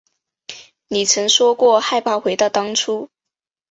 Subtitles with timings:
[0.87, 3.07] 你曾说过害怕回到当初